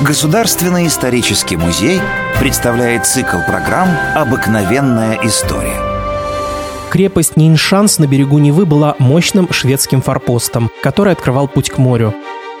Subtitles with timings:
[0.00, 2.00] Государственный исторический музей
[2.38, 5.82] представляет цикл программ «Обыкновенная история».
[6.88, 12.14] Крепость Ниншанс на берегу Невы была мощным шведским форпостом, который открывал путь к морю.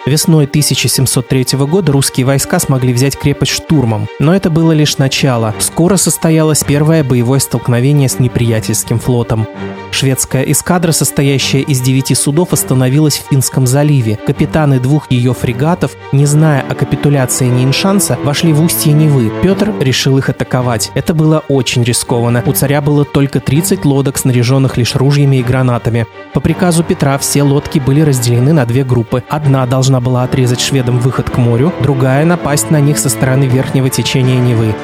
[0.04, 5.54] Весной 1703 года русские войска смогли взять крепость штурмом, но это было лишь начало.
[5.60, 9.46] Скоро состоялось первое боевое столкновение с неприятельским флотом.
[9.90, 14.18] Шведская эскадра, состоящая из девяти судов, остановилась в Финском заливе.
[14.26, 19.30] Капитаны двух ее фрегатов, не зная о капитуляции Ниншанса, вошли в устье Невы.
[19.42, 20.90] Петр решил их атаковать.
[20.94, 22.42] Это было очень рискованно.
[22.46, 26.06] У царя было только 30 лодок, снаряженных лишь ружьями и гранатами.
[26.32, 29.24] По приказу Петра все лодки были разделены на две группы.
[29.28, 33.88] Одна должна была отрезать шведам выход к морю, другая– напасть на них со стороны верхнего
[33.90, 34.74] течения Невы.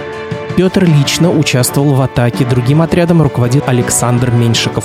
[0.57, 4.85] Петр лично участвовал в атаке, другим отрядом руководил Александр Меньшиков.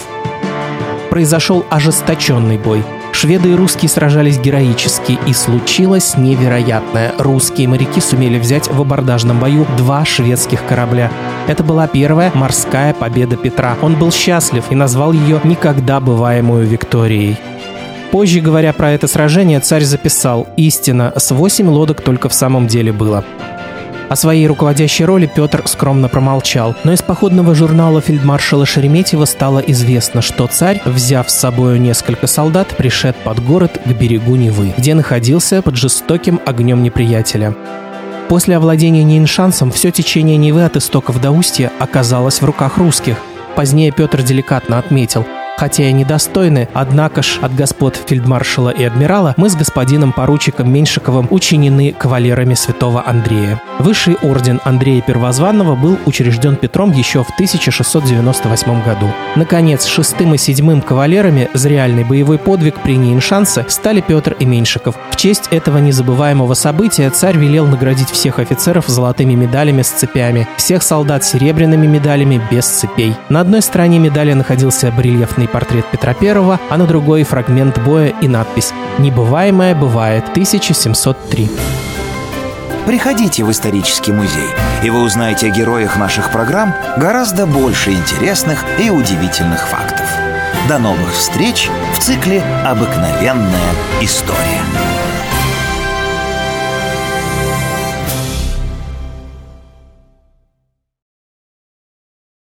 [1.12, 2.84] Произошел ожесточенный бой.
[3.12, 7.14] Шведы и русские сражались героически, и случилось невероятное.
[7.20, 11.12] Русские моряки сумели взять в абордажном бою два шведских корабля.
[11.48, 13.76] Это была первая морская победа Петра.
[13.84, 17.38] Он был счастлив и назвал ее «никогда бываемую Викторией».
[18.12, 22.92] Позже, говоря про это сражение, царь записал «Истина, с восемь лодок только в самом деле
[22.92, 23.24] было».
[24.10, 30.24] О своей руководящей роли Петр скромно промолчал, но из походного журнала фельдмаршала Шереметьева стало известно,
[30.24, 35.62] что царь, взяв с собой несколько солдат, пришед под город к берегу Невы, где находился
[35.62, 37.56] под жестоким огнем неприятеля.
[38.30, 43.18] После овладения Нейншансом все течение Невы от истоков до устья оказалось в руках русских.
[43.56, 45.26] Позднее Петр деликатно отметил–
[45.60, 51.28] хотя и недостойны, однако ж от господ фельдмаршала и адмирала мы с господином поручиком Меньшиковым
[51.30, 53.62] учинены кавалерами святого Андрея.
[53.80, 59.08] Высший орден Андрея Первозванного был учрежден Петром еще в 1698 году.
[59.36, 64.96] Наконец, шестым и седьмым кавалерами за реальный боевой подвиг при Нейншансе стали Петр и Меньшиков.
[65.12, 70.84] В честь этого незабываемого события царь велел наградить всех офицеров золотыми медалями с цепями, всех
[70.84, 73.14] солдат серебряными медалями без цепей.
[73.28, 76.30] На одной стороне медали находился барельефный портрет Петра I,
[76.70, 81.50] а на другой фрагмент боя и надпись «Небываемое бывает 1703».
[82.86, 84.50] Приходите в исторический музей,
[84.84, 90.08] и вы узнаете о героях наших программ гораздо больше интересных и удивительных фактов.
[90.68, 94.89] До новых встреч в цикле «Обыкновенная история».